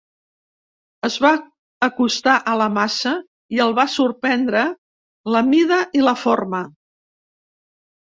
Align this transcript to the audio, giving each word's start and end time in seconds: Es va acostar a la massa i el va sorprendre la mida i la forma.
Es 1.09 1.17
va 1.25 1.29
acostar 1.87 2.39
a 2.53 2.57
la 2.63 2.69
massa 2.79 3.13
i 3.59 3.63
el 3.67 3.77
va 3.83 3.87
sorprendre 3.99 4.67
la 5.37 5.47
mida 5.55 5.83
i 6.03 6.07
la 6.11 6.19
forma. 6.27 6.67